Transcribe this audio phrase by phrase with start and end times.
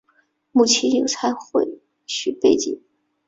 [0.51, 2.81] 母亲有财会学背景。